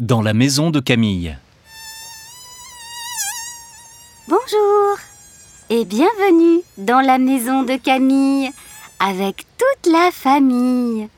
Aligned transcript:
Dans 0.00 0.22
la 0.22 0.34
maison 0.34 0.70
de 0.70 0.80
Camille. 0.80 1.38
Bonjour 4.26 4.98
et 5.70 5.84
bienvenue 5.84 6.62
dans 6.78 6.98
la 6.98 7.18
maison 7.18 7.62
de 7.62 7.76
Camille 7.76 8.50
avec 8.98 9.46
toute 9.56 9.92
la 9.92 10.10
famille. 10.10 11.08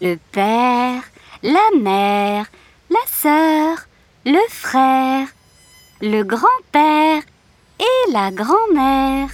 Le 0.00 0.14
père, 0.30 1.02
la 1.42 1.80
mère, 1.80 2.46
la 2.90 3.06
sœur, 3.08 3.88
le 4.24 4.38
frère, 4.50 5.26
le 6.00 6.22
grand-père 6.22 7.24
et 7.80 8.12
la 8.12 8.30
grand-mère. 8.30 9.30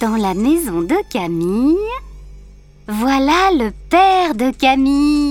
Dans 0.00 0.16
la 0.16 0.32
maison 0.32 0.80
de 0.80 0.96
Camille, 1.10 1.76
voilà 2.88 3.50
le 3.52 3.70
père 3.90 4.34
de 4.34 4.50
Camille. 4.50 5.21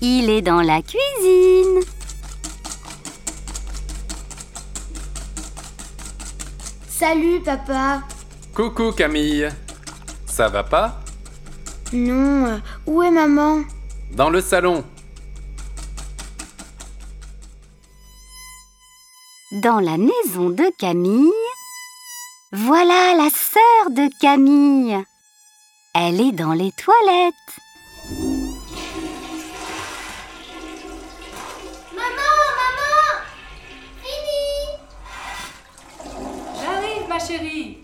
Il 0.00 0.30
est 0.30 0.42
dans 0.42 0.60
la 0.60 0.80
cuisine. 0.80 1.80
Salut 6.88 7.40
papa. 7.40 8.02
Coucou 8.54 8.92
Camille. 8.92 9.48
Ça 10.26 10.48
va 10.48 10.62
pas? 10.62 11.00
Non, 11.92 12.46
euh, 12.46 12.58
où 12.86 13.02
est 13.02 13.10
maman? 13.10 13.62
Dans 14.12 14.30
le 14.30 14.40
salon. 14.40 14.84
Dans 19.62 19.80
la 19.80 19.96
maison 19.96 20.50
de 20.50 20.70
Camille, 20.78 21.32
voilà 22.52 23.14
la 23.16 23.30
sœur 23.30 23.90
de 23.90 24.08
Camille. 24.20 24.96
Elle 25.94 26.20
est 26.20 26.32
dans 26.32 26.52
les 26.52 26.70
toilettes. 26.72 27.34
Chérie. 37.38 37.78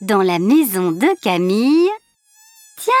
Dans 0.00 0.22
la 0.22 0.38
maison 0.38 0.92
de 0.92 1.20
Camille, 1.22 1.90
tiens, 2.76 2.92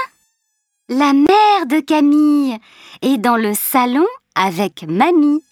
la 0.88 1.12
mère 1.12 1.66
de 1.66 1.80
Camille 1.80 2.58
est 3.02 3.18
dans 3.18 3.36
le 3.36 3.54
salon 3.54 4.06
avec 4.34 4.82
mamie, 4.82 5.42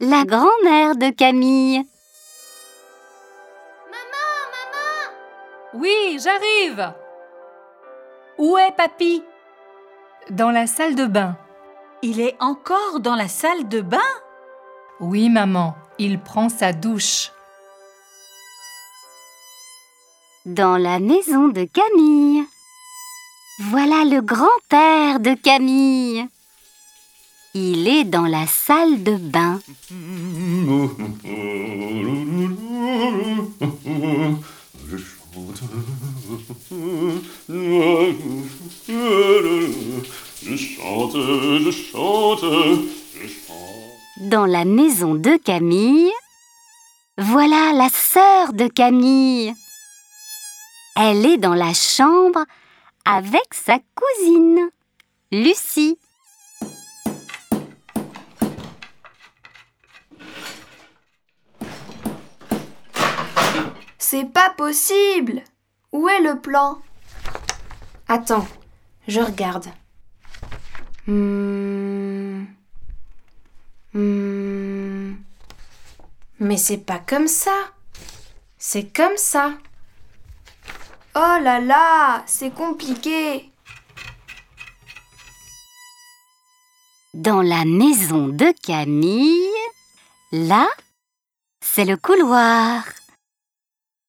la 0.00 0.24
grand-mère 0.24 0.96
de 0.96 1.10
Camille. 1.10 1.84
Oui, 5.74 6.18
j'arrive. 6.22 6.92
Où 8.38 8.56
est 8.58 8.74
papy? 8.76 9.22
Dans 10.30 10.50
la 10.50 10.66
salle 10.66 10.94
de 10.94 11.06
bain. 11.06 11.36
Il 12.02 12.20
est 12.20 12.36
encore 12.40 13.00
dans 13.00 13.14
la 13.14 13.28
salle 13.28 13.68
de 13.68 13.80
bain? 13.80 13.98
Oui, 15.00 15.30
maman, 15.30 15.74
il 15.98 16.18
prend 16.18 16.50
sa 16.50 16.74
douche. 16.74 17.32
Dans 20.44 20.76
la 20.76 20.98
maison 21.00 21.48
de 21.48 21.64
Camille, 21.64 22.44
voilà 23.70 24.04
le 24.04 24.20
grand-père 24.20 25.20
de 25.20 25.32
Camille. 25.34 26.26
Il 27.54 27.88
est 27.88 28.04
dans 28.04 28.26
la 28.26 28.46
salle 28.46 29.02
de 29.02 29.16
bain. 29.16 29.58
Je 40.42 40.56
chante, 40.56 41.16
je 41.16 41.70
chante. 41.70 42.44
Dans 44.30 44.46
la 44.46 44.64
maison 44.64 45.16
de 45.16 45.36
Camille, 45.38 46.12
voilà 47.18 47.72
la 47.72 47.88
sœur 47.88 48.52
de 48.52 48.68
Camille. 48.68 49.52
Elle 50.94 51.26
est 51.26 51.36
dans 51.36 51.54
la 51.54 51.74
chambre 51.74 52.44
avec 53.04 53.42
sa 53.50 53.80
cousine, 53.96 54.70
Lucie. 55.32 55.98
C'est 63.98 64.32
pas 64.32 64.50
possible 64.56 65.42
Où 65.90 66.08
est 66.08 66.20
le 66.20 66.38
plan? 66.38 66.78
Attends, 68.06 68.46
je 69.08 69.20
regarde. 69.20 69.66
Hmm. 71.08 71.89
Mais 76.50 76.56
c'est 76.56 76.78
pas 76.78 76.98
comme 76.98 77.28
ça. 77.28 77.54
C'est 78.58 78.92
comme 78.92 79.16
ça. 79.16 79.52
Oh 81.14 81.36
là 81.40 81.60
là, 81.60 82.24
c'est 82.26 82.52
compliqué. 82.52 83.52
Dans 87.14 87.40
la 87.40 87.64
maison 87.64 88.26
de 88.26 88.52
Camille, 88.64 89.46
là, 90.32 90.66
c'est 91.60 91.84
le 91.84 91.96
couloir. 91.96 92.82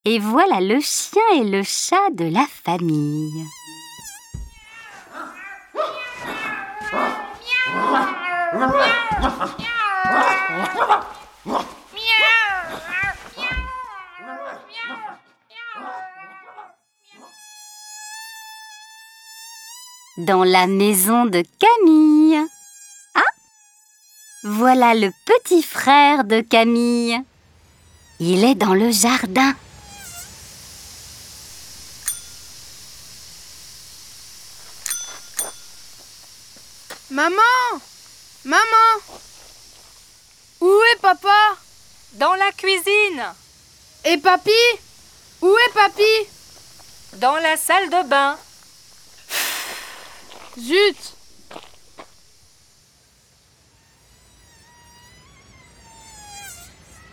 Et 0.06 0.18
voilà 0.18 0.62
le 0.62 0.80
chien 0.80 1.22
et 1.36 1.44
le 1.44 1.62
chat 1.62 2.10
de 2.14 2.26
la 2.26 2.48
famille. 2.48 3.46
Dans 20.22 20.44
la 20.44 20.68
maison 20.68 21.26
de 21.26 21.44
Camille. 21.58 22.40
Ah 23.16 23.34
Voilà 24.44 24.94
le 24.94 25.12
petit 25.26 25.64
frère 25.64 26.26
de 26.26 26.42
Camille. 26.42 27.20
Il 28.20 28.44
est 28.44 28.54
dans 28.54 28.76
le 28.76 28.92
jardin. 28.92 29.56
Maman 37.10 37.82
Maman 38.46 38.92
Où 40.60 40.72
est 40.94 41.02
papa? 41.02 41.58
Dans 42.14 42.36
la 42.36 42.52
cuisine. 42.52 43.24
Et 44.06 44.18
papy? 44.18 44.52
Où 45.42 45.48
est 45.48 45.74
papy? 45.74 46.30
Dans 47.14 47.38
la 47.38 47.58
salle 47.58 47.90
de 47.90 48.08
bain. 48.08 48.38
Zut. 50.60 51.14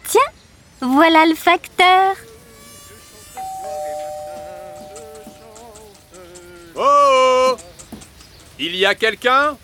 Tiens, 0.09 0.21
voilà 0.81 1.25
le 1.25 1.37
facteur. 1.37 2.17
Oh 6.75 7.57
Il 8.59 8.75
y 8.75 8.85
a 8.85 8.95
quelqu'un? 8.97 9.57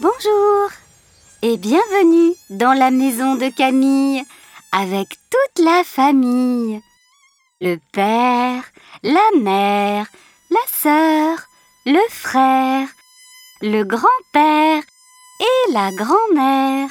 Bonjour 0.00 0.70
et 1.42 1.56
bienvenue 1.56 2.34
dans 2.50 2.72
la 2.72 2.90
maison 2.90 3.36
de 3.36 3.48
Camille 3.48 4.22
avec 4.72 5.08
toute 5.30 5.64
la 5.64 5.82
famille. 5.84 6.80
Le 7.60 7.76
père, 7.92 8.64
la 9.02 9.38
mère, 9.38 10.06
la 10.50 10.66
sœur, 10.68 11.38
le 11.86 12.00
frère, 12.08 12.88
le 13.60 13.82
grand-père 13.82 14.82
et 15.40 15.72
la 15.72 15.90
grand-mère. 15.92 16.90